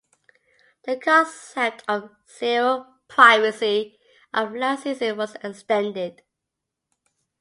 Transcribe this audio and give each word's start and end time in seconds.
The 0.85 0.97
concept 0.97 1.83
of 1.87 2.09
"Zero 2.27 2.87
privacy" 3.07 3.99
of 4.33 4.55
last 4.55 4.85
season 4.85 5.15
was 5.17 5.35
extended. 5.43 6.23